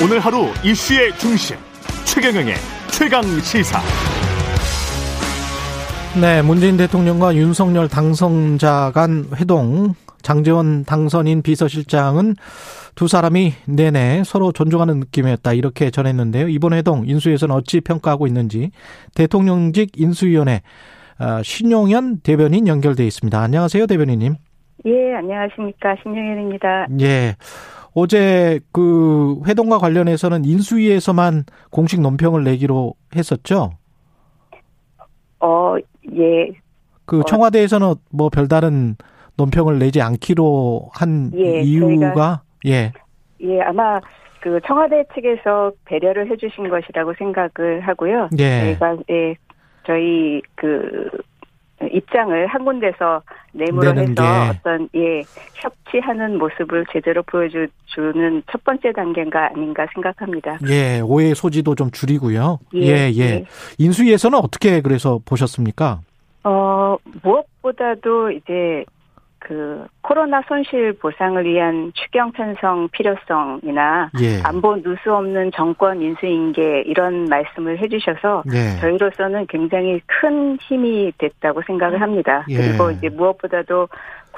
오늘 0.00 0.20
하루 0.20 0.44
이슈의 0.64 1.10
중심 1.18 1.56
최경영의 2.06 2.54
최강 2.92 3.20
시사. 3.40 3.80
네, 6.20 6.40
문재인 6.40 6.76
대통령과 6.76 7.34
윤석열 7.34 7.88
당선자 7.88 8.92
간 8.94 9.24
회동 9.34 9.94
장재원 10.22 10.84
당선인 10.84 11.42
비서실장은 11.42 12.36
두 12.94 13.08
사람이 13.08 13.54
내내 13.66 14.22
서로 14.24 14.52
존중하는 14.52 15.00
느낌이었다 15.00 15.52
이렇게 15.54 15.90
전했는데요. 15.90 16.46
이번 16.46 16.74
회동 16.74 17.04
인수위에서는 17.04 17.52
어찌 17.52 17.80
평가하고 17.80 18.28
있는지 18.28 18.70
대통령직 19.16 20.00
인수위원회 20.00 20.62
아, 21.18 21.42
신용현 21.42 22.20
대변인 22.20 22.68
연결돼 22.68 23.04
있습니다. 23.04 23.36
안녕하세요, 23.36 23.88
대변인님. 23.88 24.36
예, 24.86 25.14
안녕하십니까. 25.16 25.96
신용현입니다. 26.02 26.86
예. 27.00 27.34
어제 27.94 28.60
그 28.72 29.40
회동과 29.46 29.78
관련해서는 29.78 30.44
인수위에서만 30.44 31.44
공식 31.70 32.00
논평을 32.00 32.44
내기로 32.44 32.94
했었죠. 33.16 33.72
어, 35.40 35.76
예. 36.16 36.50
그 37.04 37.22
청와대에서는 37.26 37.94
뭐 38.10 38.28
별다른 38.28 38.96
논평을 39.36 39.78
내지 39.78 40.02
않기로 40.02 40.90
한 40.92 41.30
예, 41.34 41.60
이유가 41.62 42.42
예. 42.66 42.92
예, 43.40 43.60
아마 43.62 44.00
그 44.40 44.60
청와대 44.66 45.04
측에서 45.14 45.72
배려를 45.84 46.30
해주신 46.30 46.68
것이라고 46.68 47.14
생각을 47.14 47.80
하고요. 47.80 48.28
예. 48.38 48.60
저희가 48.60 48.96
예, 49.10 49.34
저희 49.86 50.42
그 50.54 51.08
입장을 51.92 52.46
한 52.46 52.64
군데서 52.64 53.22
내는 53.52 53.98
해서 53.98 54.12
게. 54.14 54.58
어떤 54.58 54.88
예 54.94 55.22
협치하는 55.54 56.38
모습을 56.38 56.84
제대로 56.92 57.22
보여주는 57.22 58.42
첫 58.50 58.64
번째 58.64 58.92
단계가 58.92 59.46
아닌가 59.46 59.86
생각합니다. 59.94 60.58
예, 60.68 61.00
오해 61.00 61.34
소지도 61.34 61.74
좀 61.74 61.90
줄이고요. 61.90 62.58
예, 62.74 62.80
예, 62.80 63.12
예. 63.14 63.20
예. 63.20 63.44
인수위에서는 63.78 64.38
어떻게 64.38 64.80
그래서 64.80 65.20
보셨습니까? 65.24 66.00
어 66.44 66.96
무엇보다도 67.22 68.32
이제 68.32 68.84
그 69.48 69.86
코로나 70.02 70.42
손실 70.46 70.92
보상을 70.92 71.42
위한 71.42 71.90
추경 71.94 72.32
편성 72.32 72.90
필요성이나 72.92 74.10
예. 74.20 74.42
안보 74.44 74.76
누수 74.82 75.14
없는 75.14 75.52
정권 75.52 76.02
인수인계 76.02 76.82
이런 76.82 77.24
말씀을 77.24 77.78
해주셔서 77.78 78.42
예. 78.52 78.78
저희로서는 78.78 79.46
굉장히 79.48 80.02
큰 80.04 80.58
힘이 80.60 81.12
됐다고 81.16 81.62
생각을 81.66 82.02
합니다. 82.02 82.44
예. 82.50 82.58
그리고 82.58 82.90
이제 82.90 83.08
무엇보다도 83.08 83.88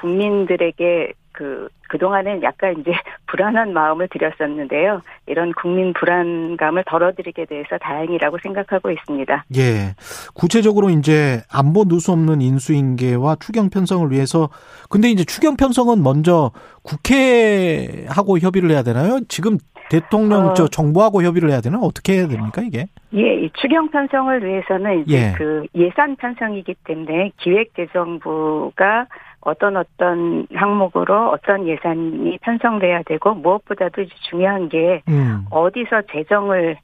국민들에게 0.01 1.13
그, 1.33 1.69
그동안은 1.87 2.43
약간 2.43 2.79
이제 2.79 2.91
불안한 3.27 3.73
마음을 3.73 4.07
드렸었는데요. 4.09 5.01
이런 5.27 5.53
국민 5.53 5.93
불안감을 5.93 6.83
덜어드리게 6.85 7.45
돼서 7.45 7.77
다행이라고 7.79 8.37
생각하고 8.43 8.91
있습니다. 8.91 9.45
예. 9.55 9.95
구체적으로 10.33 10.89
이제 10.89 11.41
안보 11.51 11.85
누수 11.85 12.11
없는 12.11 12.41
인수인계와 12.41 13.37
추경 13.39 13.69
편성을 13.69 14.11
위해서 14.11 14.49
근데 14.89 15.09
이제 15.09 15.23
추경 15.23 15.55
편성은 15.55 16.03
먼저 16.03 16.51
국회하고 16.83 18.39
협의를 18.39 18.71
해야 18.71 18.83
되나요? 18.83 19.21
지금 19.29 19.57
대통령 19.89 20.47
어. 20.47 20.53
저 20.53 20.67
정부하고 20.67 21.21
협의를 21.23 21.49
해야 21.49 21.59
되나? 21.59 21.79
어떻게 21.79 22.13
해야 22.13 22.27
됩니까, 22.27 22.61
이게? 22.61 22.87
예, 23.13 23.43
이 23.43 23.49
추경 23.59 23.89
편성을 23.89 24.41
위해서는 24.41 25.01
이제 25.01 25.17
예. 25.17 25.33
그 25.37 25.65
예산 25.75 26.15
편성이기 26.15 26.75
때문에 26.85 27.31
기획재정부가 27.37 29.07
어떤 29.41 29.75
어떤 29.75 30.47
항목으로 30.53 31.31
어떤 31.31 31.67
예산이 31.67 32.37
편성돼야 32.41 33.03
되고 33.03 33.33
무엇보다도 33.33 34.01
이제 34.03 34.13
중요한 34.29 34.69
게 34.69 35.01
음. 35.09 35.45
어디서 35.49 36.03
재정을 36.11 36.77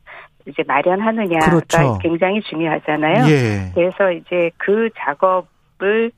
이제 0.48 0.64
마련하느냐가 0.66 1.50
그렇죠. 1.50 2.00
굉장히 2.00 2.42
중요하잖아요. 2.42 3.26
예. 3.30 3.72
그래서 3.76 4.12
이제 4.12 4.50
그 4.58 4.90
작업을 4.98 6.12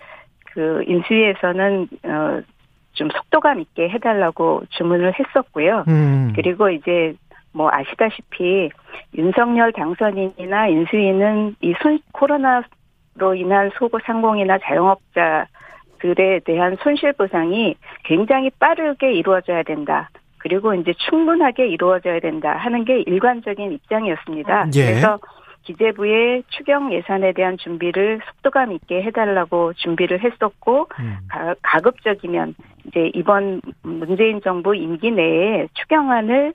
그 0.53 0.83
인수위에서는 0.87 1.87
어, 2.03 2.41
좀 2.93 3.09
속도감 3.09 3.59
있게 3.59 3.89
해달라고 3.89 4.63
주문을 4.69 5.13
했었고요. 5.19 5.85
음. 5.87 6.33
그리고 6.35 6.69
이제 6.69 7.13
뭐 7.51 7.69
아시다시피 7.71 8.69
윤석열 9.17 9.73
당선인이나 9.73 10.67
인수위는 10.67 11.55
이 11.61 11.73
손, 11.81 11.99
코로나로 12.11 13.35
인한 13.35 13.71
소고 13.77 13.99
상공이나 14.05 14.59
자영업자 14.59 15.47
들에 15.99 16.39
대한 16.39 16.77
손실 16.81 17.13
보상이 17.13 17.75
굉장히 18.03 18.49
빠르게 18.59 19.13
이루어져야 19.13 19.63
된다. 19.63 20.09
그리고 20.39 20.73
이제 20.73 20.93
충분하게 21.09 21.67
이루어져야 21.67 22.19
된다 22.19 22.55
하는 22.55 22.85
게 22.85 23.01
일관적인 23.01 23.71
입장이었습니다. 23.73 24.67
예. 24.75 24.85
그래서 24.85 25.19
기재부의 25.63 26.43
추경 26.49 26.91
예산에 26.93 27.33
대한 27.33 27.57
준비를 27.57 28.21
속도감 28.25 28.71
있게 28.71 29.03
해달라고 29.03 29.73
준비를 29.73 30.23
했었고 30.23 30.87
음. 30.99 31.17
가, 31.27 31.53
가급적이면 31.61 32.55
이제 32.87 33.11
이번 33.13 33.61
문재인 33.83 34.41
정부 34.41 34.75
임기 34.75 35.11
내에 35.11 35.67
추경안을 35.73 36.53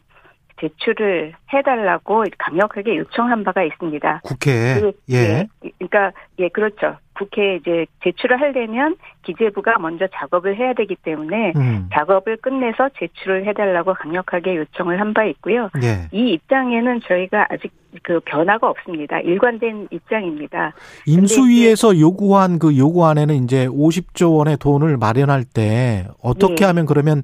제출을 0.68 1.34
해달라고 1.52 2.24
강력하게 2.38 2.96
요청한 2.98 3.44
바가 3.44 3.62
있습니다. 3.62 4.20
국회. 4.24 4.80
그, 4.80 4.92
예. 5.10 5.46
그러니까 5.78 6.12
예 6.38 6.48
그렇죠. 6.48 6.96
국회에 7.16 7.56
이제 7.56 7.86
제출을 8.02 8.40
하려면 8.40 8.96
기재부가 9.22 9.78
먼저 9.78 10.08
작업을 10.12 10.56
해야 10.56 10.72
되기 10.72 10.96
때문에 10.96 11.52
음. 11.54 11.88
작업을 11.92 12.38
끝내서 12.38 12.88
제출을 12.98 13.46
해달라고 13.46 13.94
강력하게 13.94 14.56
요청을 14.56 15.00
한 15.00 15.14
바 15.14 15.24
있고요. 15.26 15.70
예. 15.80 16.08
이 16.10 16.30
입장에는 16.32 17.00
저희가 17.06 17.46
아직 17.50 17.70
그 18.02 18.18
변화가 18.24 18.68
없습니다. 18.68 19.20
일관된 19.20 19.86
입장입니다. 19.92 20.72
인수위에서 21.06 22.00
요구한 22.00 22.58
그 22.58 22.76
요구안에는 22.76 23.44
이제 23.44 23.68
50조 23.68 24.36
원의 24.38 24.56
돈을 24.56 24.96
마련할 24.96 25.44
때 25.44 26.08
어떻게 26.20 26.64
예. 26.64 26.66
하면 26.66 26.86
그러면 26.86 27.22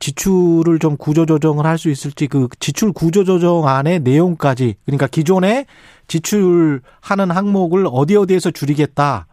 지출을 0.00 0.78
좀 0.80 0.96
구조 0.96 1.26
조정을 1.26 1.66
할 1.66 1.78
수 1.78 1.88
있을지 1.88 2.26
그 2.26 2.48
지출 2.58 2.92
구조 2.92 3.24
조정안의 3.24 4.00
내용까지 4.00 4.74
그러니까 4.84 5.06
기존에 5.06 5.64
지출하는 6.08 7.30
항목을 7.30 7.86
어디 7.90 8.16
어디에서 8.16 8.50
줄이겠다 8.50 9.26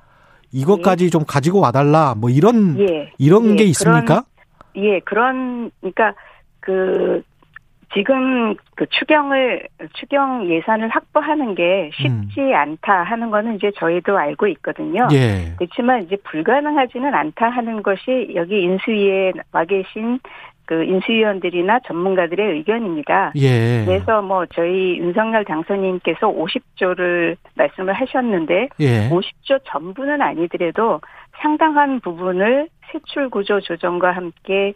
이것까지 0.53 1.09
좀 1.09 1.25
가지고 1.27 1.59
와달라 1.59 2.15
뭐 2.15 2.29
이런 2.29 2.79
예. 2.79 3.11
이런 3.17 3.51
예, 3.51 3.55
게 3.55 3.63
있습니까? 3.65 4.23
그런, 4.73 4.85
예, 4.85 4.99
그런 5.01 5.71
그러니까 5.81 6.13
그 6.61 7.21
지금 7.93 8.55
그 8.75 8.85
추경을 8.87 9.67
추경 9.93 10.49
예산을 10.49 10.89
확보하는 10.89 11.55
게 11.55 11.89
쉽지 11.95 12.53
않다 12.53 13.03
하는 13.03 13.31
거는 13.31 13.55
이제 13.55 13.71
저희도 13.77 14.17
알고 14.17 14.47
있거든요. 14.47 15.07
예. 15.13 15.53
그렇지만 15.57 16.03
이제 16.03 16.17
불가능하지는 16.23 17.13
않다 17.13 17.49
하는 17.49 17.81
것이 17.81 18.31
여기 18.35 18.61
인수위에 18.61 19.33
와 19.51 19.63
계신 19.65 20.19
그 20.67 20.83
인수위원들이나 20.83 21.79
전문가들의 21.87 22.57
의견입니다. 22.57 23.31
예. 23.37 23.85
그래서 23.85 24.21
뭐 24.21 24.45
저희 24.53 24.97
윤석열 24.99 25.45
당선인께서 25.45 26.27
50조를 26.27 27.37
말씀을 27.55 27.93
하셨는데 27.93 28.67
예. 28.81 29.09
50조 29.09 29.61
전부는 29.65 30.21
아니더라도 30.21 30.99
상당한 31.41 32.01
부분을 32.01 32.67
세출 32.91 33.29
구조 33.29 33.61
조정과 33.61 34.11
함께 34.11 34.73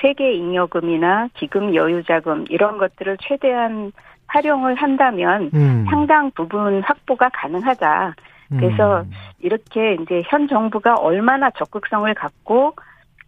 세계 0.00 0.32
잉여금이나 0.32 1.28
기금 1.34 1.74
여유 1.74 2.02
자금 2.04 2.46
이런 2.48 2.78
것들을 2.78 3.18
최대한 3.20 3.92
활용을 4.26 4.74
한다면 4.76 5.50
음. 5.52 5.84
상당 5.90 6.30
부분 6.30 6.82
확보가 6.82 7.28
가능하다. 7.28 8.14
그래서 8.48 9.02
음. 9.02 9.10
이렇게 9.40 9.96
이제 10.00 10.22
현 10.26 10.48
정부가 10.48 10.94
얼마나 10.94 11.50
적극성을 11.50 12.12
갖고 12.14 12.74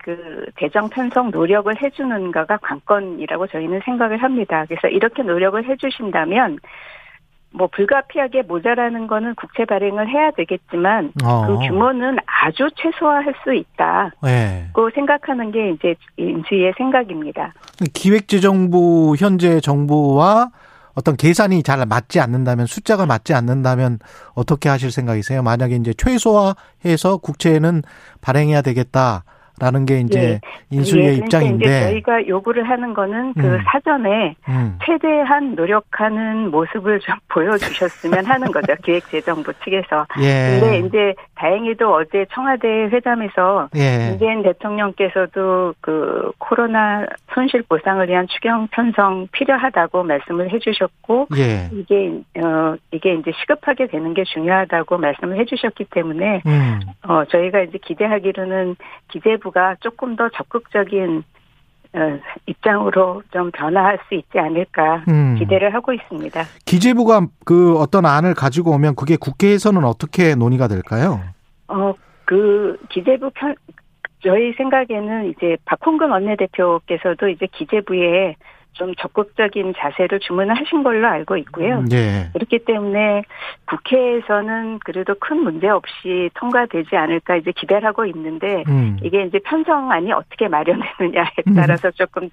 그 0.07 0.47
재정 0.61 0.89
편성 0.89 1.33
노력을 1.33 1.83
해주는가가 1.83 2.59
관건이라고 2.59 3.49
저희는 3.49 3.81
생각을 3.85 4.23
합니다. 4.23 4.65
그래서 4.69 4.87
이렇게 4.87 5.25
노력을 5.25 5.63
해주신다면 5.69 6.61
뭐 7.51 7.67
불가피하게 7.67 8.43
모자라는 8.43 9.09
거는 9.09 9.35
국채 9.35 9.65
발행을 9.65 10.09
해야 10.09 10.31
되겠지만 10.31 11.13
어. 11.25 11.47
그 11.49 11.67
규모는 11.67 12.19
아주 12.25 12.69
최소화할 12.77 13.35
수 13.43 13.53
있다고 13.53 14.29
예. 14.29 14.71
생각하는 14.95 15.51
게 15.51 15.71
이제 15.71 15.97
인수위의 16.17 16.75
생각입니다. 16.77 17.53
기획재정부 17.93 19.17
현재 19.19 19.59
정부와 19.59 20.51
어떤 20.95 21.17
계산이 21.17 21.65
잘 21.65 21.85
맞지 21.85 22.21
않는다면 22.21 22.67
숫자가 22.67 23.07
맞지 23.07 23.35
않는다면 23.35 23.99
어떻게 24.35 24.69
하실 24.69 24.93
생각이세요? 24.93 25.43
만약에 25.43 25.75
이제 25.75 25.93
최소화해서 25.95 27.17
국채는 27.17 27.83
발행해야 28.21 28.63
되겠다. 28.63 29.25
라는 29.59 29.87
게 29.87 30.01
이제 30.01 30.21
예. 30.21 30.41
인수위의 30.71 31.05
예, 31.05 31.11
그러니까 31.13 31.25
입장인데 31.27 31.65
이제 31.65 31.81
저희가 31.81 32.29
요구를 32.29 32.69
하는 32.69 32.93
거는 32.93 33.33
그 33.35 33.47
음. 33.47 33.59
사전에 33.67 34.35
음. 34.49 34.79
최대한 34.85 35.55
노력하는 35.55 36.51
모습을 36.51 37.01
좀 37.01 37.15
보여주셨으면 37.29 38.25
하는 38.27 38.51
거죠. 38.53 38.75
기획재정부 38.83 39.53
측에서. 39.65 40.07
예. 40.21 40.61
근데 40.61 40.79
이제 40.81 41.15
다행히도 41.37 41.95
어제 41.95 42.27
청와대 42.33 42.69
회담에서 42.69 43.69
예. 43.77 44.11
문재인 44.11 44.43
대통령께서도 44.43 45.75
그 45.81 46.31
코로나 46.39 47.07
손실 47.35 47.63
보상을 47.63 48.07
위한 48.09 48.27
추경 48.29 48.69
편성 48.69 49.29
필요하다고 49.33 50.03
말씀을 50.03 50.53
해주셨고 50.53 51.29
예. 51.37 51.71
이게 51.73 52.21
어 52.43 52.77
이게 52.91 53.15
이제 53.15 53.33
시급하게 53.41 53.87
되는 53.87 54.13
게 54.15 54.25
중요하다고 54.25 54.99
말씀을 54.99 55.39
해주셨기 55.41 55.87
때문에 55.91 56.43
음. 56.47 56.81
어 57.09 57.25
저희가 57.25 57.61
이제 57.63 57.79
기대하기로는 57.83 58.77
기재부 59.09 59.46
가 59.51 59.77
조금 59.81 60.17
더 60.17 60.29
적극적인 60.31 61.23
어, 61.93 62.21
입장으로 62.47 63.23
좀 63.33 63.51
변화할 63.51 63.99
수 64.09 64.15
있지 64.15 64.39
않을까 64.39 65.05
음. 65.09 65.37
기대를 65.39 65.73
하고 65.73 65.93
있습니다. 65.93 66.43
기재부가 66.65 67.27
그 67.45 67.79
어떤 67.79 68.05
안을 68.05 68.35
가지고 68.35 68.73
오면 68.73 68.97
그게 68.97 69.17
국회에서는 69.17 69.85
어떻게 69.85 70.35
논의가 70.35 70.69
될까요? 70.69 71.21
어, 71.69 71.95
그 72.25 72.77
기재부 72.91 73.31
편 73.35 73.55
저희 74.23 74.53
생각에는 74.55 75.31
이제 75.31 75.57
박홍근 75.65 76.11
원내대표께서도 76.11 77.29
이제 77.29 77.47
기재부에 77.53 78.35
좀 78.77 78.95
적극적인 78.97 79.75
자세를 79.77 80.21
주문을 80.21 80.55
하신 80.57 80.83
걸로 80.83 81.09
알고 81.09 81.37
있고요. 81.39 81.85
예. 81.93 82.29
그렇기 82.33 82.61
때문에 82.65 83.23
국회에서는 83.67 84.81
그래도 84.85 85.15
큰 85.19 85.43
문제 85.43 85.69
없이 85.69 86.31
통과되지 86.35 86.95
않을까 86.95 87.37
이제 87.37 87.53
기대를 87.57 87.87
하고 87.87 88.05
있는데 88.07 88.65
음. 88.69 88.97
이게 89.03 89.25
이제 89.25 89.39
편성안이 89.45 90.13
어떻게 90.13 90.49
마련되느냐에 90.49 91.31
음. 91.49 91.55
따라서 91.55 91.91
조금 91.93 92.29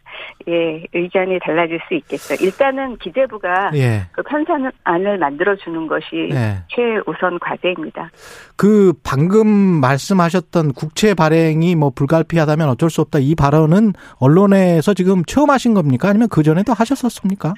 예 0.48 0.84
의견이 0.94 1.40
달라질 1.40 1.80
수 1.88 1.94
있겠죠. 1.96 2.36
일단은 2.44 2.98
기재부가 2.98 3.72
예. 3.76 4.02
그 4.12 4.22
편성안을 4.24 5.18
만들어 5.18 5.56
주는 5.56 5.88
것이 5.88 6.30
예. 6.32 6.58
최우선 6.68 7.40
과제입니다. 7.40 8.12
그 8.58 8.94
방금 9.04 9.48
말씀하셨던 9.48 10.74
국채 10.74 11.14
발행이 11.14 11.76
뭐 11.76 11.90
불가피하다면 11.90 12.70
어쩔 12.70 12.90
수 12.90 13.02
없다 13.02 13.20
이 13.20 13.36
발언은 13.36 13.94
언론에서 14.20 14.94
지금 14.94 15.24
처음 15.26 15.50
하신 15.50 15.74
겁니까? 15.74 16.10
아니면 16.10 16.28
그 16.34 16.42
전에도 16.42 16.74
하셨었습니까? 16.74 17.54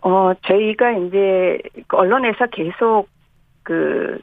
어, 0.00 0.32
저희가 0.44 0.90
이제 0.90 1.56
그 1.86 1.96
언론에서 1.96 2.46
계속 2.46 3.06
그 3.62 4.18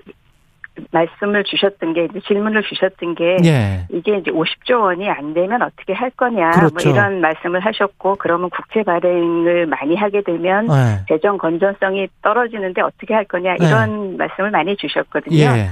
말씀을 0.91 1.45
주셨던 1.45 1.93
게 1.93 2.05
이제 2.05 2.19
질문을 2.27 2.63
주셨던 2.63 3.15
게 3.15 3.37
예. 3.45 3.87
이게 3.89 4.17
이제 4.17 4.31
50조 4.31 4.81
원이 4.81 5.09
안 5.09 5.33
되면 5.33 5.61
어떻게 5.61 5.93
할 5.93 6.09
거냐 6.09 6.49
그렇죠. 6.51 6.89
뭐 6.89 6.93
이런 6.93 7.21
말씀을 7.21 7.61
하셨고 7.61 8.15
그러면 8.19 8.49
국채 8.49 8.83
발행을 8.83 9.67
많이 9.67 9.95
하게 9.95 10.23
되면 10.23 10.67
예. 10.67 11.05
재정 11.07 11.37
건전성이 11.37 12.09
떨어지는데 12.21 12.81
어떻게 12.81 13.13
할 13.13 13.23
거냐 13.23 13.55
이런 13.61 14.17
말씀을 14.17 14.51
많이 14.51 14.75
주셨거든요. 14.75 15.37
예. 15.37 15.69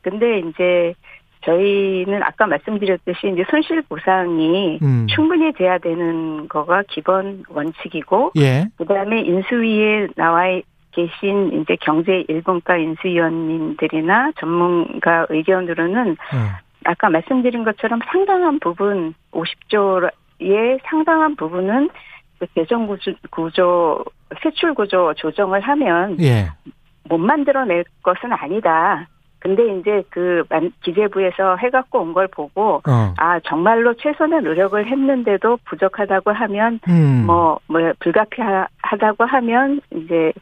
근데 0.00 0.38
이제 0.38 0.94
저희는 1.44 2.22
아까 2.22 2.46
말씀드렸듯이 2.46 3.28
이제 3.32 3.44
손실 3.50 3.82
보상이 3.82 4.78
음. 4.82 5.06
충분히 5.08 5.52
돼야 5.52 5.78
되는 5.78 6.48
거가 6.48 6.82
기본 6.88 7.44
원칙이고 7.48 8.32
예. 8.36 8.66
그다음에 8.76 9.20
인수위에 9.20 10.08
나와 10.16 10.44
계신 10.92 11.60
이제 11.60 11.76
경제 11.80 12.24
일본가 12.28 12.76
인수위원님들이나 12.76 14.32
전문가 14.38 15.26
의견으로는 15.28 16.08
음. 16.10 16.48
아까 16.84 17.10
말씀드린 17.10 17.64
것처럼 17.64 18.00
상당한 18.10 18.58
부분 18.60 19.14
50조의 19.32 20.80
상당한 20.84 21.34
부분은 21.36 21.90
그 22.38 22.46
재정 22.54 22.86
구조, 22.86 23.12
구조 23.30 24.04
세출 24.42 24.74
구조 24.74 25.12
조정을 25.14 25.60
하면 25.60 26.20
예. 26.20 26.48
못 27.08 27.18
만들어낼 27.18 27.84
것은 28.02 28.32
아니다. 28.32 29.06
근데 29.44 29.76
이제 29.76 30.02
그 30.10 30.42
만- 30.48 30.72
기재부에서 30.82 31.56
해갖고 31.56 32.00
온 32.00 32.14
걸 32.14 32.28
보고 32.28 32.80
어. 32.88 33.14
아 33.18 33.38
정말로 33.40 33.92
최선의 33.94 34.40
노력을 34.40 34.86
했는데도 34.86 35.58
부족하다고 35.66 36.32
하면 36.32 36.80
음. 36.88 37.24
뭐, 37.26 37.60
뭐, 37.66 37.80
불가피하다고 38.00 39.24
하면, 39.24 39.80
이제, 39.92 40.32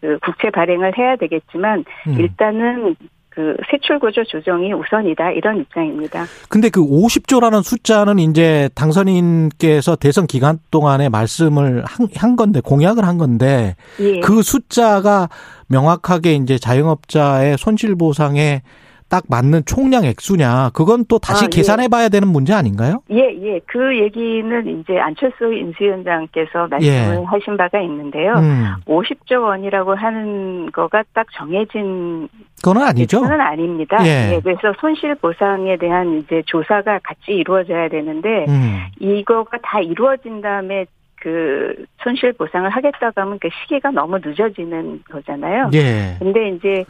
그, 0.00 0.18
국채 0.20 0.50
발행을 0.50 0.96
해야 0.96 1.16
되겠지만, 1.16 1.84
음. 2.08 2.14
일단은, 2.18 2.96
그, 3.38 3.54
세출 3.70 4.00
구조 4.00 4.24
조정이 4.24 4.72
우선이다, 4.72 5.30
이런 5.30 5.60
입장입니다. 5.60 6.24
근데 6.48 6.70
그 6.70 6.80
50조라는 6.80 7.62
숫자는 7.62 8.18
이제 8.18 8.68
당선인께서 8.74 9.94
대선 9.94 10.26
기간 10.26 10.58
동안에 10.72 11.08
말씀을 11.08 11.84
한, 11.86 12.08
한 12.16 12.34
건데 12.34 12.60
공약을 12.60 13.06
한 13.06 13.16
건데 13.16 13.76
예. 14.00 14.18
그 14.18 14.42
숫자가 14.42 15.28
명확하게 15.68 16.34
이제 16.34 16.58
자영업자의 16.58 17.58
손실 17.58 17.94
보상에 17.94 18.62
딱 19.08 19.24
맞는 19.28 19.64
총량 19.64 20.04
액수냐 20.04 20.70
그건 20.74 21.04
또 21.08 21.18
다시 21.18 21.44
아, 21.44 21.48
예. 21.50 21.56
계산해 21.56 21.88
봐야 21.88 22.08
되는 22.08 22.28
문제 22.28 22.52
아닌가요? 22.52 23.02
예, 23.10 23.34
예. 23.42 23.60
그 23.66 23.98
얘기는 23.98 24.80
이제 24.80 24.98
안철수 24.98 25.52
인수위원장께서 25.52 26.68
말씀을 26.68 27.20
예. 27.20 27.24
하신 27.24 27.56
바가 27.56 27.80
있는데요. 27.80 28.34
음. 28.34 28.74
50조 28.86 29.44
원이라고 29.44 29.94
하는 29.94 30.70
거가 30.72 31.04
딱 31.14 31.26
정해진 31.34 32.28
그건 32.62 32.82
아니죠. 32.82 33.20
는 33.20 33.40
아닙니다. 33.40 33.98
예. 34.04 34.34
예, 34.34 34.40
그래서 34.42 34.74
손실 34.80 35.14
보상에 35.14 35.76
대한 35.76 36.18
이제 36.18 36.42
조사가 36.46 37.00
같이 37.02 37.32
이루어져야 37.32 37.88
되는데, 37.88 38.46
음. 38.48 38.80
이거가 38.98 39.58
다 39.62 39.80
이루어진 39.80 40.40
다음에 40.40 40.86
그 41.20 41.84
손실 42.02 42.32
보상을 42.32 42.68
하겠다고 42.68 43.20
하면 43.20 43.38
그 43.40 43.48
시기가 43.62 43.90
너무 43.90 44.18
늦어지는 44.22 45.02
거잖아요. 45.10 45.70
예. 45.74 46.16
근데 46.18 46.50
이제 46.50 46.84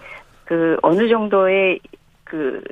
그 0.44 0.76
어느 0.82 1.08
정도의 1.08 1.78
그 2.28 2.62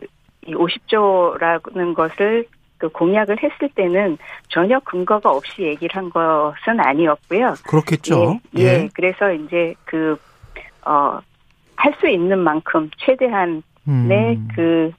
이 0.47 0.55
50조라는 0.55 1.95
것을 1.95 2.47
그 2.79 2.89
공약을 2.89 3.43
했을 3.43 3.69
때는 3.75 4.19
전혀 4.49 4.79
근거가 4.81 5.31
없이 5.31 5.63
얘기를 5.63 5.97
한 5.97 6.11
것은 6.11 6.79
아니었고요. 6.79 7.55
그렇겠죠. 7.67 8.39
예, 8.59 8.63
예. 8.63 8.89
그래서 8.95 9.33
이제 9.33 9.75
그, 9.85 10.17
어, 10.85 11.21
할 11.77 11.95
수 12.01 12.09
있는 12.09 12.39
만큼 12.39 12.91
최대한의 12.99 13.63
음. 13.89 14.49
그 14.55 14.93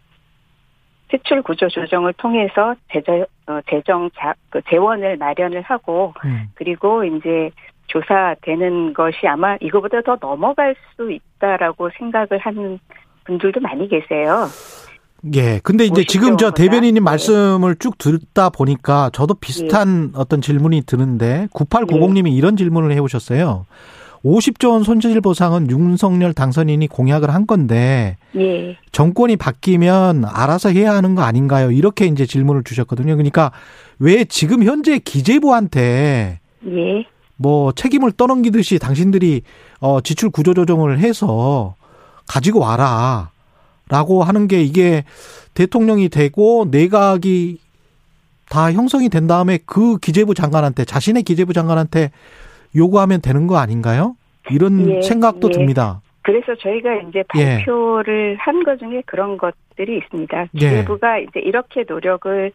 세출 1.09 1.41
구조 1.41 1.67
조정을 1.67 2.13
통해서 2.13 2.75
재정, 2.91 3.25
어, 3.47 3.59
재정 3.69 4.09
자, 4.15 4.33
그 4.49 4.61
재원을 4.69 5.17
마련을 5.17 5.61
하고 5.61 6.13
음. 6.23 6.47
그리고 6.55 7.03
이제 7.03 7.49
조사되는 7.87 8.93
것이 8.93 9.27
아마 9.27 9.57
이거보다 9.59 10.01
더 10.01 10.17
넘어갈 10.19 10.75
수 10.95 11.11
있다라고 11.11 11.89
생각을 11.97 12.37
하는 12.39 12.79
분들도 13.27 13.59
많이 13.59 13.87
계세요. 13.87 14.47
예. 15.35 15.59
근데 15.63 15.85
이제 15.85 16.01
50조 16.01 16.07
지금 16.07 16.37
저? 16.37 16.51
대변인님 16.51 16.95
네. 16.95 16.99
말씀을 17.01 17.75
쭉 17.77 17.97
듣다 17.97 18.49
보니까 18.49 19.09
저도 19.13 19.35
비슷한 19.35 20.11
어떤 20.15 20.41
질문이 20.41 20.83
드는데 20.85 21.47
9890님이 21.53 22.35
이런 22.35 22.55
질문을 22.55 22.91
해 22.91 22.99
오셨어요. 22.99 23.65
50조 24.23 24.71
원 24.71 24.83
손실 24.83 25.21
보상은 25.21 25.69
윤석열 25.69 26.33
당선인이 26.33 26.87
공약을 26.87 27.29
한 27.33 27.45
건데 27.45 28.17
예, 28.35 28.75
정권이 28.91 29.37
바뀌면 29.37 30.25
알아서 30.25 30.69
해야 30.69 30.93
하는 30.93 31.15
거 31.15 31.21
아닌가요? 31.21 31.71
이렇게 31.71 32.05
이제 32.05 32.25
질문을 32.25 32.63
주셨거든요. 32.63 33.15
그러니까 33.15 33.51
왜 33.99 34.25
지금 34.25 34.63
현재 34.63 34.99
기재부한테 34.99 36.39
예, 36.65 37.05
뭐 37.35 37.71
책임을 37.71 38.11
떠넘기듯이 38.13 38.79
당신들이 38.79 39.43
어 39.79 40.01
지출 40.01 40.29
구조 40.29 40.53
조정을 40.53 40.99
해서 40.99 41.75
가지고 42.27 42.59
와라. 42.59 43.29
라고 43.89 44.23
하는 44.23 44.47
게 44.47 44.61
이게 44.61 45.03
대통령이 45.53 46.09
되고 46.09 46.65
내각이 46.69 47.59
다 48.49 48.71
형성이 48.71 49.09
된 49.09 49.27
다음에 49.27 49.59
그 49.65 49.97
기재부 49.97 50.33
장관한테 50.33 50.85
자신의 50.85 51.23
기재부 51.23 51.53
장관한테 51.53 52.11
요구하면 52.75 53.21
되는 53.21 53.47
거 53.47 53.57
아닌가요? 53.57 54.15
이런 54.49 54.89
예, 54.89 55.01
생각도 55.01 55.49
예. 55.49 55.51
듭니다. 55.51 56.01
그래서 56.21 56.55
저희가 56.55 56.95
이제 56.95 57.23
예. 57.35 57.57
발표를 57.63 58.37
한것 58.39 58.79
중에 58.79 59.03
그런 59.05 59.37
것들이 59.37 59.97
있습니다. 59.97 60.41
예. 60.41 60.59
기재부가 60.59 61.19
이제 61.19 61.39
이렇게 61.39 61.85
노력을 61.87 62.51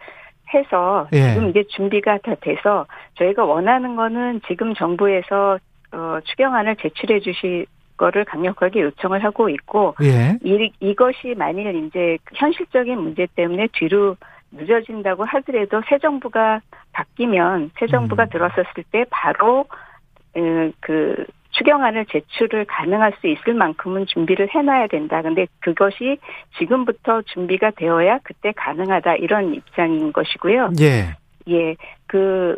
해서 0.54 1.08
예. 1.12 1.32
지금 1.32 1.48
이제 1.50 1.64
준비가 1.68 2.18
다 2.18 2.34
돼서 2.40 2.86
저희가 3.14 3.44
원하는 3.44 3.96
거는 3.96 4.42
지금 4.46 4.74
정부에서 4.74 5.58
어, 5.92 6.18
추경안을 6.24 6.76
제출해 6.76 7.20
주실 7.20 7.66
거를 8.02 8.24
강력하게 8.24 8.82
요청을 8.82 9.22
하고 9.22 9.48
있고 9.48 9.94
예. 10.02 10.36
이, 10.42 10.72
이것이 10.80 11.34
만일 11.36 11.86
이제 11.86 12.18
현실적인 12.34 12.98
문제 12.98 13.28
때문에 13.36 13.68
뒤로 13.72 14.16
늦어진다고 14.50 15.24
하더라도 15.24 15.80
새 15.88 15.98
정부가 15.98 16.60
바뀌면 16.92 17.70
새 17.78 17.86
정부가 17.86 18.24
음. 18.24 18.28
들어섰을 18.30 18.84
때 18.90 19.04
바로 19.08 19.66
에, 20.36 20.72
그 20.80 21.24
추경안을 21.52 22.06
제출을 22.06 22.64
가능할 22.64 23.12
수 23.20 23.28
있을 23.28 23.54
만큼은 23.54 24.06
준비를 24.06 24.48
해놔야 24.52 24.88
된다. 24.88 25.22
근데 25.22 25.46
그것이 25.60 26.18
지금부터 26.58 27.22
준비가 27.22 27.70
되어야 27.70 28.18
그때 28.24 28.52
가능하다 28.56 29.16
이런 29.16 29.54
입장인 29.54 30.12
것이고요. 30.12 30.72
예. 30.80 31.14
예, 31.48 31.76
그 32.06 32.56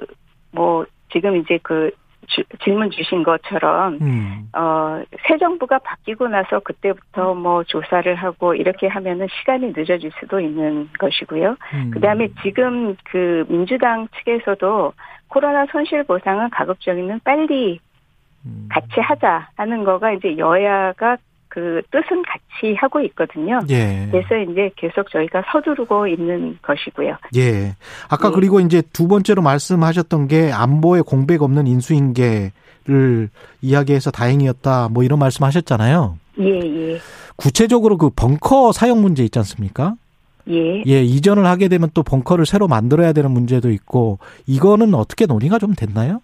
뭐 0.55 0.87
지금 1.13 1.37
이제 1.37 1.59
그 1.63 1.91
주, 2.27 2.43
질문 2.63 2.91
주신 2.91 3.23
것처럼 3.23 3.99
음. 4.01 4.49
어, 4.53 5.03
새 5.27 5.39
정부가 5.39 5.79
바뀌고 5.79 6.29
나서 6.29 6.61
그때부터 6.61 7.35
뭐 7.35 7.65
조사를 7.65 8.15
하고 8.15 8.55
이렇게 8.55 8.87
하면은 8.87 9.27
시간이 9.41 9.73
늦어질 9.77 10.11
수도 10.19 10.41
있는 10.41 10.89
것이고요. 10.99 11.57
음. 11.75 11.91
그 11.93 12.01
다음에 12.01 12.29
지금 12.43 12.97
그 13.05 13.45
민주당 13.49 14.09
측에서도 14.19 14.93
코로나 15.29 15.67
손실 15.67 16.05
보상은 16.05 16.51
가급적이면 16.51 17.21
빨리 17.25 17.81
음. 18.47 18.69
같이 18.71 19.01
하자 19.01 19.49
하는 19.57 19.85
거가 19.85 20.13
이제 20.13 20.37
여야가 20.37 21.17
그 21.55 21.81
뜻은 21.93 22.23
같이 22.23 22.75
하고 22.75 23.01
있거든요. 23.03 23.61
예. 23.71 24.09
그래서 24.11 24.37
이제 24.51 24.73
계속 24.75 25.09
저희가 25.09 25.45
서두르고 25.53 26.09
있는 26.09 26.59
것이고요. 26.61 27.17
예. 27.37 27.77
아까 28.09 28.29
예. 28.29 28.33
그리고 28.35 28.59
이제 28.59 28.83
두 28.93 29.07
번째로 29.07 29.41
말씀하셨던 29.41 30.27
게 30.27 30.51
안보에 30.51 31.03
공백 31.03 31.43
없는 31.43 31.69
인수인계를 31.69 33.31
이야기해서 33.63 34.11
다행이었다. 34.11 34.89
뭐 34.91 35.05
이런 35.05 35.21
말씀하셨잖아요. 35.21 36.19
예, 36.41 36.45
예, 36.45 36.99
구체적으로 37.37 37.99
그 37.99 38.11
벙커 38.11 38.73
사용 38.73 39.01
문제 39.01 39.23
있지 39.23 39.39
않습니까? 39.39 39.95
예. 40.51 40.83
예, 40.89 41.05
이전을 41.05 41.47
하게 41.47 41.69
되면 41.69 41.89
또 41.95 42.03
벙커를 42.03 42.47
새로 42.47 42.67
만들어야 42.67 43.13
되는 43.13 43.31
문제도 43.31 43.71
있고 43.71 44.19
이거는 44.47 44.93
어떻게 44.95 45.27
논의가 45.27 45.61
좀 45.61 45.75
됐나요? 45.75 46.21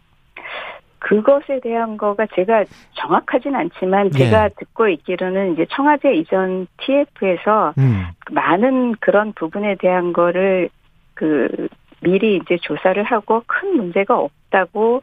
그것에 1.11 1.59
대한 1.61 1.97
거가 1.97 2.27
제가 2.37 2.65
정확하진 2.95 3.57
않지만 3.57 4.07
예. 4.15 4.19
제가 4.19 4.51
듣고 4.51 4.89
있기로는 4.89 5.55
이제 5.55 5.67
청와대 5.71 6.15
이전 6.15 6.69
TF에서 6.79 7.75
음. 7.79 8.05
많은 8.31 8.95
그런 9.01 9.33
부분에 9.33 9.75
대한 9.81 10.13
거를 10.13 10.71
그 11.15 11.69
미리 12.01 12.37
이제 12.37 12.57
조사를 12.63 13.03
하고 13.03 13.43
큰 13.47 13.77
문제가 13.77 14.19
없다고 14.19 15.03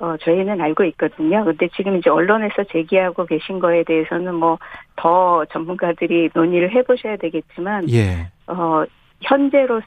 어 0.00 0.16
저희는 0.16 0.60
알고 0.60 0.82
있거든요. 0.86 1.44
근데 1.44 1.68
지금 1.76 1.96
이제 1.96 2.10
언론에서 2.10 2.64
제기하고 2.64 3.26
계신 3.26 3.60
거에 3.60 3.84
대해서는 3.84 4.34
뭐 4.34 4.58
더 4.96 5.44
전문가들이 5.46 6.30
논의를 6.34 6.70
해보셔야 6.72 7.16
되겠지만 7.16 7.90
예. 7.90 8.28
어 8.46 8.84
현재로서 9.22 9.84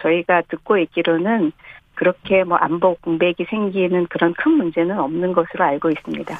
저희가 0.00 0.42
듣고 0.48 0.78
있기로는 0.78 1.52
그렇게 1.98 2.44
뭐 2.44 2.56
안보 2.58 2.94
공백이 3.00 3.44
생기는 3.50 4.06
그런 4.08 4.32
큰 4.34 4.52
문제는 4.52 4.96
없는 5.00 5.32
것으로 5.32 5.64
알고 5.64 5.90
있습니다. 5.90 6.32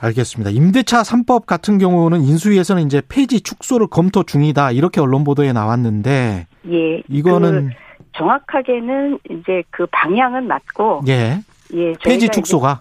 알겠습니다. 0.00 0.50
임대차 0.50 1.02
3법 1.02 1.44
같은 1.44 1.76
경우는 1.76 2.22
인수위에서는 2.22 2.82
이제 2.86 3.02
폐지 3.06 3.42
축소를 3.42 3.86
검토 3.88 4.22
중이다. 4.22 4.72
이렇게 4.72 5.02
언론 5.02 5.24
보도에 5.24 5.52
나왔는데 5.52 6.46
예. 6.70 7.02
이거는 7.06 7.68
그 7.68 7.74
정확하게는 8.16 9.18
이제 9.30 9.62
그 9.70 9.86
방향은 9.92 10.48
맞고 10.48 11.02
예. 11.08 11.40
예, 11.74 11.92
폐지 12.02 12.30
축소가 12.30 12.80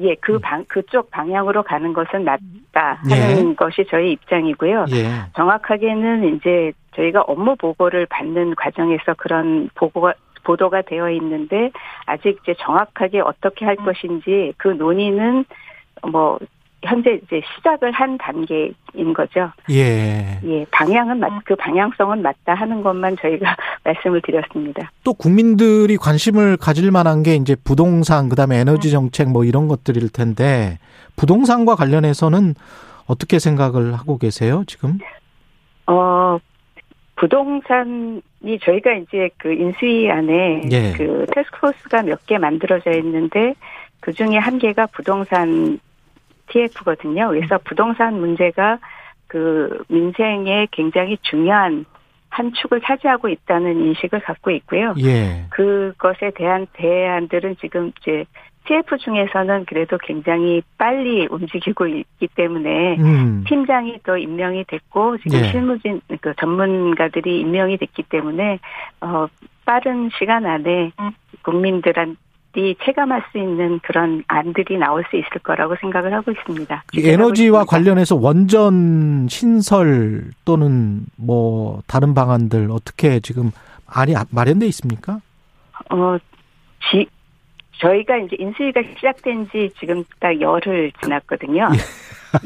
예, 0.00 0.14
그 0.20 0.38
방, 0.38 0.64
그쪽 0.66 1.10
방향으로 1.10 1.62
가는 1.62 1.92
것은 1.92 2.24
맞다 2.24 3.02
예. 3.10 3.14
하는 3.14 3.54
것이 3.54 3.84
저희 3.90 4.12
입장이고요. 4.12 4.86
예. 4.92 5.10
정확하게는 5.36 6.36
이제 6.36 6.72
저희가 6.94 7.22
업무 7.22 7.54
보고를 7.56 8.06
받는 8.06 8.54
과정에서 8.56 9.14
그런 9.16 9.70
보고가, 9.74 10.14
보도가 10.46 10.82
되어 10.82 11.10
있는데 11.10 11.70
아직 12.06 12.38
이제 12.42 12.54
정확하게 12.60 13.20
어떻게 13.20 13.64
할 13.64 13.76
것인지 13.76 14.52
그 14.56 14.68
논의는 14.68 15.44
뭐 16.10 16.38
현재 16.84 17.18
이제 17.24 17.42
시작을 17.56 17.90
한 17.90 18.16
단계인 18.18 19.12
거죠. 19.14 19.50
예. 19.70 20.38
예, 20.44 20.66
방향은 20.70 21.18
맞, 21.18 21.32
그 21.44 21.56
방향성은 21.56 22.22
맞다 22.22 22.54
하는 22.54 22.82
것만 22.82 23.16
저희가 23.20 23.56
말씀을 23.82 24.22
드렸습니다. 24.22 24.90
또 25.02 25.12
국민들이 25.12 25.96
관심을 25.96 26.56
가질 26.56 26.92
만한 26.92 27.24
게 27.24 27.34
이제 27.34 27.56
부동산 27.64 28.28
그 28.28 28.36
다음에 28.36 28.58
에너지 28.58 28.90
정책 28.90 29.30
뭐 29.30 29.44
이런 29.44 29.66
것들일 29.66 30.10
텐데 30.10 30.78
부동산과 31.16 31.74
관련해서는 31.74 32.54
어떻게 33.06 33.38
생각을 33.38 33.94
하고 33.94 34.18
계세요, 34.18 34.62
지금? 34.66 34.98
어, 35.86 36.38
부동산이 37.16 38.20
저희가 38.62 38.92
이제 38.92 39.30
그 39.38 39.52
인수위 39.52 40.10
안에 40.10 40.62
예. 40.70 40.92
그 40.92 41.26
테스크포스가 41.34 42.02
몇 42.02 42.26
개 42.26 42.38
만들어져 42.38 42.92
있는데 42.92 43.54
그 44.00 44.12
중에 44.12 44.36
한 44.36 44.58
개가 44.58 44.86
부동산 44.86 45.78
TF거든요. 46.48 47.28
그래서 47.28 47.58
부동산 47.64 48.20
문제가 48.20 48.78
그 49.26 49.82
민생에 49.88 50.68
굉장히 50.70 51.18
중요한 51.22 51.84
한 52.28 52.52
축을 52.52 52.80
차지하고 52.82 53.28
있다는 53.28 53.80
인식을 53.80 54.20
갖고 54.20 54.50
있고요. 54.50 54.94
예. 54.98 55.46
그것에 55.50 56.32
대한 56.34 56.66
대안들은 56.74 57.56
지금 57.60 57.92
이제 58.00 58.24
TF 58.66 58.98
중에서는 58.98 59.64
그래도 59.66 59.98
굉장히 59.98 60.62
빨리 60.78 61.26
움직이고 61.30 61.86
있기 61.86 62.28
때문에 62.34 62.96
음. 62.98 63.44
팀장이 63.46 64.00
또 64.04 64.16
임명이 64.16 64.64
됐고 64.64 65.18
지금 65.18 65.40
예. 65.40 65.50
실무진 65.50 66.00
그 66.20 66.34
전문가들이 66.38 67.40
임명이 67.40 67.78
됐기 67.78 68.04
때문에 68.04 68.58
어 69.00 69.26
빠른 69.64 70.10
시간 70.18 70.46
안에 70.46 70.92
국민들한테 71.42 72.74
체감할 72.84 73.24
수 73.30 73.38
있는 73.38 73.80
그런 73.80 74.24
안들이 74.28 74.78
나올 74.78 75.04
수 75.10 75.16
있을 75.16 75.30
거라고 75.42 75.76
생각을 75.80 76.12
하고 76.14 76.30
있습니다. 76.30 76.84
이 76.94 77.08
에너지와 77.08 77.62
있습니다. 77.62 77.64
관련해서 77.64 78.16
원전 78.16 79.26
신설 79.28 80.30
또는 80.44 81.04
뭐 81.16 81.82
다른 81.86 82.14
방안들 82.14 82.70
어떻게 82.70 83.20
지금 83.20 83.50
안이 83.86 84.14
마련돼 84.30 84.66
있습니까? 84.66 85.20
어, 85.90 86.16
지, 86.90 87.06
저희가 87.78 88.16
이제 88.18 88.36
인수위가 88.38 88.82
시작된 88.96 89.48
지 89.50 89.70
지금 89.78 90.04
딱 90.20 90.40
열흘 90.40 90.92
지났거든요. 91.02 91.68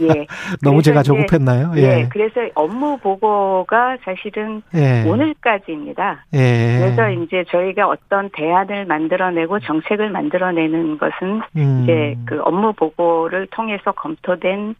예. 0.00 0.26
너무 0.62 0.76
그래서 0.76 0.82
제가 0.82 1.02
조급했나요? 1.02 1.72
예. 1.76 1.82
예. 1.82 2.08
그래서 2.10 2.40
업무 2.54 2.98
보고가 2.98 3.98
사실은 4.04 4.62
예. 4.74 5.04
오늘까지입니다. 5.08 6.24
예. 6.34 6.78
그래서 6.80 7.10
이제 7.10 7.44
저희가 7.48 7.88
어떤 7.88 8.30
대안을 8.30 8.86
만들어내고 8.86 9.60
정책을 9.60 10.10
만들어내는 10.10 10.98
것은 10.98 11.42
음. 11.56 11.80
이제 11.82 12.16
그 12.26 12.40
업무 12.42 12.72
보고를 12.72 13.46
통해서 13.50 13.92
검토된 13.92 14.74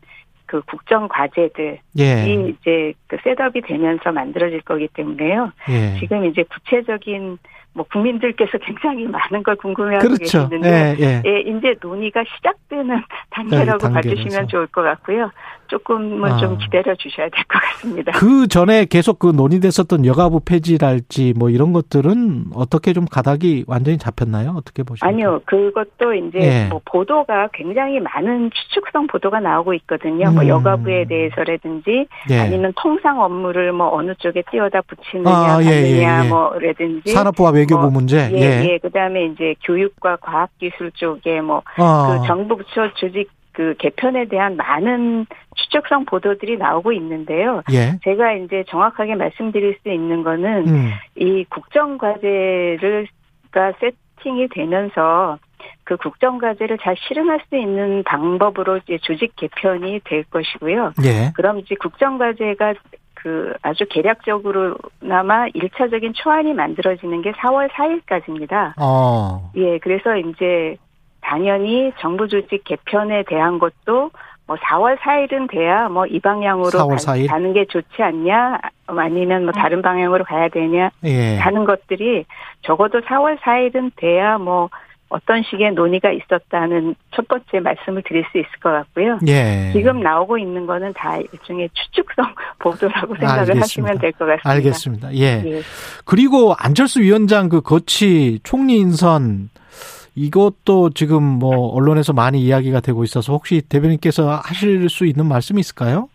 그 0.46 0.60
국정 0.62 1.06
과제들이 1.06 1.78
예. 2.00 2.24
이제 2.24 2.92
그 3.06 3.16
셋업이 3.22 3.60
되면서 3.60 4.10
만들어질 4.10 4.62
거기 4.62 4.88
때문에요. 4.88 5.52
예. 5.68 6.00
지금 6.00 6.24
이제 6.24 6.42
구체적인 6.42 7.38
뭐 7.72 7.84
국민들께서 7.92 8.58
굉장히 8.58 9.06
많은 9.06 9.42
걸 9.42 9.54
궁금해하고 9.56 10.06
그렇죠. 10.08 10.48
계시는데 10.48 10.96
예, 10.98 11.04
예. 11.04 11.22
예, 11.24 11.40
이제 11.40 11.76
논의가 11.80 12.24
시작되는 12.36 13.02
단계라고 13.30 13.78
단계라서. 13.78 13.92
봐주시면 13.94 14.48
좋을 14.48 14.66
것 14.68 14.82
같고요. 14.82 15.30
조금은 15.68 16.32
아. 16.32 16.36
좀 16.38 16.58
기다려 16.58 16.96
주셔야 16.96 17.28
될 17.28 17.44
것 17.48 17.60
같습니다. 17.60 18.12
그 18.12 18.48
전에 18.48 18.86
계속 18.86 19.20
그 19.20 19.28
논의됐었던 19.28 20.04
여가부 20.04 20.40
폐지랄지 20.44 21.34
뭐 21.38 21.48
이런 21.48 21.72
것들은 21.72 22.46
어떻게 22.54 22.92
좀 22.92 23.04
가닥이 23.06 23.64
완전히 23.68 23.96
잡혔나요? 23.98 24.54
어떻게 24.56 24.82
보십니까? 24.82 25.06
아니요, 25.06 25.40
그것도 25.46 26.14
이제 26.14 26.38
예. 26.40 26.68
뭐 26.68 26.80
보도가 26.84 27.50
굉장히 27.52 28.00
많은 28.00 28.50
추측성 28.52 29.06
보도가 29.06 29.38
나오고 29.38 29.74
있거든요. 29.74 30.32
뭐 30.32 30.42
음. 30.42 30.48
여가부에 30.48 31.04
대해서라든지 31.06 32.06
예. 32.30 32.38
아니면 32.40 32.72
통상 32.76 33.20
업무를 33.20 33.72
뭐 33.72 33.94
어느 33.94 34.12
쪽에 34.18 34.42
띄워다 34.50 34.80
붙이느냐, 34.82 35.30
아, 35.30 35.62
예, 35.62 35.66
예, 35.68 36.24
예. 36.24 36.28
뭐라든지 36.28 37.12
산업부와 37.12 37.52
외교부 37.60 37.82
뭐, 37.82 37.90
문제. 37.90 38.30
예, 38.32 38.36
예. 38.36 38.64
예. 38.64 38.78
그다음에 38.78 39.26
이제 39.26 39.54
교육과 39.64 40.16
과학기술 40.16 40.92
쪽에 40.92 41.40
뭐그 41.40 41.82
어. 41.82 42.22
정부 42.26 42.56
부처 42.56 42.92
조직 42.94 43.30
그 43.52 43.74
개편에 43.78 44.26
대한 44.26 44.56
많은 44.56 45.26
추측성 45.56 46.04
보도들이 46.04 46.56
나오고 46.56 46.92
있는데요. 46.92 47.62
예. 47.72 47.98
제가 48.04 48.32
이제 48.34 48.64
정확하게 48.68 49.16
말씀드릴 49.16 49.78
수 49.82 49.90
있는 49.90 50.22
거는 50.22 50.68
음. 50.68 50.90
이 51.16 51.44
국정 51.48 51.98
과제를 51.98 53.08
가 53.50 53.72
세팅이 53.80 54.48
되면서 54.48 55.38
그 55.84 55.96
국정 55.96 56.38
과제를 56.38 56.78
잘 56.78 56.94
실행할 56.96 57.40
수 57.48 57.56
있는 57.56 58.04
방법으로 58.04 58.78
이제 58.78 58.98
조직 59.02 59.34
개편이 59.36 60.00
될 60.04 60.22
것이고요. 60.24 60.92
예. 61.04 61.32
그럼 61.34 61.58
이제 61.58 61.74
국정 61.74 62.16
과제가 62.16 62.74
그 63.22 63.52
아주 63.62 63.84
계략적으로나마 63.90 65.46
일차적인 65.54 66.14
초안이 66.14 66.54
만들어지는 66.54 67.22
게 67.22 67.32
4월 67.32 67.68
4일까지입니다. 67.70 68.74
어. 68.80 69.50
예, 69.56 69.78
그래서 69.78 70.16
이제 70.16 70.76
당연히 71.20 71.92
정부 72.00 72.28
조직 72.28 72.64
개편에 72.64 73.24
대한 73.28 73.58
것도 73.58 74.10
뭐 74.46 74.56
4월 74.56 74.96
4일은 74.98 75.50
돼야 75.50 75.88
뭐 75.88 76.06
이 76.06 76.18
방향으로 76.18 76.70
4월 76.70 76.88
가, 76.90 76.96
4일? 76.96 77.28
가는 77.28 77.52
게 77.52 77.66
좋지 77.66 78.02
않냐 78.02 78.58
아니면 78.86 79.44
뭐 79.44 79.52
다른 79.52 79.80
방향으로 79.82 80.24
가야 80.24 80.48
되냐 80.48 80.90
예. 81.04 81.36
하는 81.36 81.64
것들이 81.64 82.24
적어도 82.62 83.00
4월 83.00 83.38
4일은 83.38 83.92
돼야 83.96 84.38
뭐 84.38 84.70
어떤 85.10 85.42
식의 85.42 85.72
논의가 85.72 86.10
있었다는 86.12 86.94
첫 87.14 87.28
번째 87.28 87.60
말씀을 87.60 88.02
드릴 88.06 88.24
수 88.32 88.38
있을 88.38 88.48
것 88.62 88.70
같고요. 88.70 89.18
예. 89.26 89.70
지금 89.74 90.00
나오고 90.00 90.38
있는 90.38 90.66
거는 90.66 90.92
다 90.94 91.18
일종의 91.18 91.68
추측성 91.74 92.24
보도라고 92.60 93.14
생각을 93.16 93.40
알겠습니다. 93.40 93.60
하시면 93.62 93.98
될 93.98 94.12
것 94.12 94.18
같습니다. 94.26 94.50
알겠습니다. 94.50 95.14
예. 95.14 95.42
예. 95.44 95.62
그리고 96.04 96.54
안철수 96.58 97.00
위원장 97.02 97.48
그 97.48 97.60
거치 97.60 98.38
총리 98.44 98.76
인선 98.78 99.50
이것도 100.14 100.90
지금 100.90 101.22
뭐 101.22 101.68
언론에서 101.74 102.12
많이 102.12 102.40
이야기가 102.42 102.80
되고 102.80 103.04
있어서 103.04 103.32
혹시 103.32 103.62
대변인께서 103.62 104.40
하실 104.44 104.88
수 104.88 105.06
있는 105.06 105.26
말씀이 105.26 105.60
있을까요? 105.60 106.08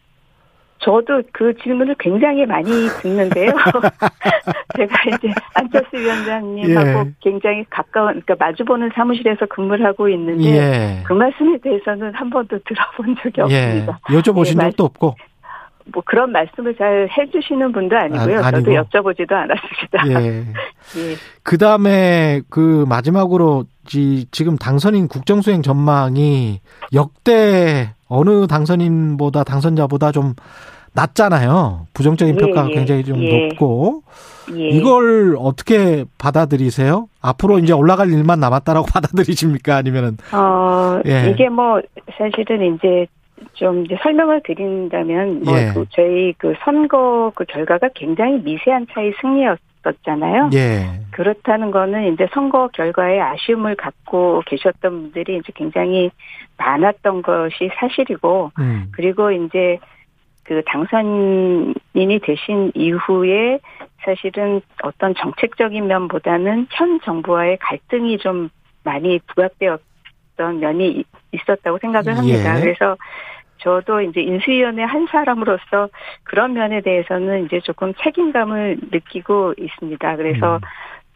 저도 0.86 1.24
그 1.34 1.52
질문을 1.64 1.96
굉장히 1.98 2.46
많이 2.46 2.70
듣는데요. 3.02 3.50
제가 4.78 4.96
이제 5.08 5.34
안철수 5.56 5.98
위원장님하고 5.98 6.90
예. 7.00 7.12
굉장히 7.22 7.66
가까운, 7.72 8.22
그러니까 8.22 8.36
마주보는 8.40 8.92
사무실에서 8.94 9.48
근무를 9.48 9.84
하고 9.86 10.08
있는데 10.10 10.44
예. 10.46 11.04
그 11.06 11.14
말씀에 11.14 11.58
대해서는 11.64 12.14
한 12.14 12.30
번도 12.30 12.60
들어본 12.68 13.16
적이 13.24 13.42
예. 13.52 13.64
없습니다. 13.66 14.00
여쭤보신 14.10 14.52
예, 14.52 14.56
말- 14.56 14.72
적도 14.72 14.84
없고. 14.86 15.16
뭐 15.94 16.02
그런 16.04 16.32
말씀을 16.32 16.76
잘 16.78 17.08
해주시는 17.16 17.72
분도 17.72 17.96
아니고요. 17.96 18.40
아, 18.40 18.52
저도 18.52 18.72
아니고. 18.72 18.72
여쭤보지도 18.72 19.32
않았습니다. 19.34 20.08
예. 20.22 20.40
예. 20.98 21.16
그 21.44 21.58
다음에 21.60 22.42
그 22.50 22.86
마지막으로 22.90 23.66
지- 23.86 24.26
지금 24.32 24.56
당선인 24.58 25.08
국정수행 25.08 25.62
전망이 25.62 26.60
역대 26.94 27.94
어느 28.08 28.48
당선인보다 28.48 29.44
당선자보다 29.44 30.12
좀 30.12 30.34
낮잖아요. 30.96 31.88
부정적인 31.94 32.36
예, 32.36 32.40
평가가 32.40 32.70
예, 32.72 32.74
굉장히 32.74 33.04
좀 33.04 33.22
예. 33.22 33.50
높고 33.50 34.04
예. 34.54 34.70
이걸 34.70 35.36
어떻게 35.40 36.06
받아들이세요? 36.18 37.08
앞으로 37.22 37.60
이제 37.60 37.74
올라갈 37.74 38.12
일만 38.12 38.40
남았다라고 38.40 38.88
받아들이십니까? 38.92 39.76
아니면은 39.76 40.18
어, 40.34 41.02
예. 41.06 41.30
이게 41.30 41.50
뭐, 41.50 41.82
사실은 42.18 42.76
이제 42.76 43.08
좀 43.54 43.86
이제 43.86 43.98
설명을 44.02 44.42
드린다면, 44.44 45.44
뭐, 45.44 45.58
예. 45.58 45.72
그 45.74 45.86
저희 45.92 46.34
그 46.38 46.54
선거 46.64 47.32
그 47.36 47.46
결과가 47.46 47.90
굉장히 47.96 48.40
미세한 48.40 48.88
차이 48.92 49.12
승리였었잖아요. 49.22 50.52
예. 50.54 51.02
그렇다는 51.12 51.72
거는 51.72 52.14
이제 52.14 52.28
선거 52.34 52.70
결과에 52.74 53.20
아쉬움을 53.20 53.76
갖고 53.76 54.42
계셨던 54.46 54.92
분들이 54.92 55.38
이제 55.38 55.52
굉장히 55.56 56.12
많았던 56.58 57.22
것이 57.24 57.70
사실이고, 57.80 58.52
음. 58.60 58.88
그리고 58.92 59.32
이제 59.32 59.80
그 60.46 60.62
당선인이 60.66 62.20
되신 62.22 62.72
이후에 62.76 63.60
사실은 64.04 64.62
어떤 64.84 65.16
정책적인 65.16 65.88
면보다는 65.88 66.68
현 66.70 67.00
정부와의 67.02 67.58
갈등이 67.58 68.20
좀 68.20 68.50
많이 68.84 69.20
부각되었던 69.28 70.60
면이 70.60 70.88
이- 70.90 71.04
있었다고 71.32 71.80
생각을 71.80 72.16
합니다. 72.18 72.58
예. 72.58 72.62
그래서 72.62 72.96
저도 73.58 74.02
이제 74.02 74.22
인수위원회 74.22 74.84
한 74.84 75.08
사람으로서 75.08 75.90
그런 76.24 76.54
면에 76.54 76.82
대해서는 76.82 77.46
이제 77.46 77.60
조금 77.62 77.94
책임감을 78.04 78.78
느끼고 78.92 79.56
있습니다. 79.58 80.16
그래서 80.18 80.58
음. 80.58 80.62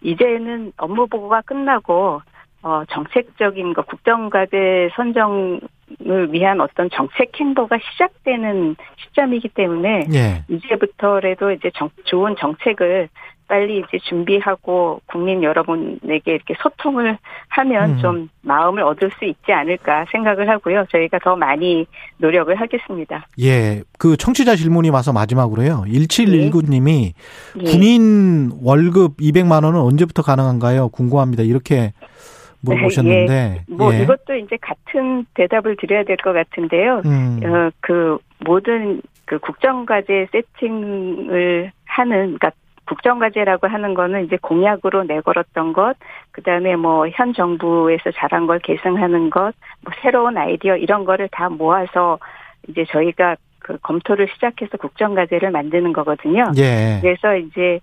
이제는 0.01 0.73
업무 0.77 1.05
보고가 1.05 1.41
끝나고 1.41 2.21
어 2.63 2.83
정책적인 2.89 3.73
거 3.73 3.83
국정과제 3.83 4.89
선정 4.95 5.59
을 6.05 6.31
위한 6.31 6.61
어떤 6.61 6.89
정책 6.91 7.31
행보가 7.39 7.77
시작되는 7.79 8.75
시점이기 8.97 9.49
때문에 9.49 10.07
예. 10.13 10.43
이제부터라도 10.47 11.51
이제 11.51 11.71
정, 11.75 11.89
좋은 12.05 12.35
정책을 12.37 13.09
빨리 13.49 13.79
이제 13.79 13.97
준비하고 14.07 15.01
국민 15.07 15.43
여러분에게 15.43 16.35
이렇게 16.35 16.53
소통을 16.61 17.17
하면 17.47 17.89
음. 17.89 17.97
좀 17.99 18.29
마음을 18.41 18.83
얻을 18.83 19.09
수 19.17 19.25
있지 19.25 19.51
않을까 19.51 20.05
생각을 20.11 20.47
하고요. 20.47 20.85
저희가 20.91 21.17
더 21.19 21.35
많이 21.35 21.87
노력을 22.17 22.53
하겠습니다. 22.55 23.27
예. 23.41 23.81
그 23.97 24.15
청취자 24.15 24.55
질문이 24.55 24.91
와서 24.91 25.11
마지막으로요. 25.11 25.85
1719님이 25.87 27.13
예. 27.59 27.63
군인 27.63 28.51
월급 28.61 29.17
200만 29.17 29.65
원은 29.65 29.79
언제부터 29.79 30.21
가능한가요? 30.21 30.89
궁금합니다. 30.89 31.41
이렇게 31.43 31.93
물어보셨는데. 32.61 33.63
뭐 33.69 33.93
예. 33.93 34.03
이것도 34.03 34.35
이제 34.35 34.57
같은 34.61 35.25
대답을 35.33 35.75
드려야 35.77 36.03
될 36.03 36.17
것 36.17 36.33
같은데요. 36.33 37.01
음. 37.05 37.39
어, 37.45 37.69
그 37.81 38.17
모든 38.45 39.01
그 39.25 39.39
국정과제 39.39 40.27
세팅을 40.31 41.71
하는 41.85 42.17
그러니까 42.37 42.51
국정과제라고 42.85 43.67
하는 43.67 43.93
거는 43.93 44.25
이제 44.25 44.37
공약으로 44.41 45.03
내걸었던 45.03 45.73
것, 45.73 45.95
그 46.31 46.41
다음에 46.41 46.75
뭐 46.75 47.05
현 47.11 47.33
정부에서 47.33 48.11
잘한 48.15 48.47
걸 48.47 48.59
계승하는 48.59 49.29
것, 49.29 49.53
뭐 49.81 49.93
새로운 50.01 50.37
아이디어 50.37 50.75
이런 50.75 51.05
거를 51.05 51.29
다 51.31 51.49
모아서 51.49 52.17
이제 52.67 52.85
저희가 52.89 53.35
그 53.59 53.77
검토를 53.83 54.27
시작해서 54.33 54.77
국정과제를 54.77 55.51
만드는 55.51 55.93
거거든요. 55.93 56.45
예. 56.57 56.97
그래서 57.01 57.35
이제 57.35 57.79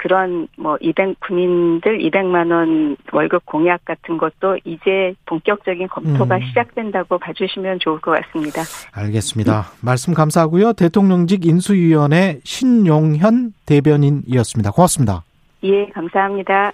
그런 0.00 0.48
뭐 0.56 0.78
200, 0.80 1.20
군인들 1.20 1.98
200만 1.98 2.50
원 2.50 2.96
월급 3.12 3.44
공약 3.44 3.84
같은 3.84 4.16
것도 4.16 4.58
이제 4.64 5.14
본격적인 5.26 5.88
검토가 5.88 6.36
음. 6.36 6.40
시작된다고 6.46 7.18
봐주시면 7.18 7.80
좋을 7.80 8.00
것 8.00 8.12
같습니다. 8.12 8.62
알겠습니다. 8.92 9.66
말씀 9.82 10.14
감사하고요. 10.14 10.72
대통령직 10.72 11.44
인수위원회 11.44 12.40
신용현 12.44 13.52
대변인이었습니다. 13.66 14.70
고맙습니다. 14.70 15.22
예, 15.64 15.86
감사합니다. 15.88 16.72